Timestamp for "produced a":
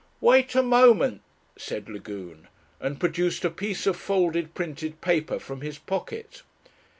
2.99-3.51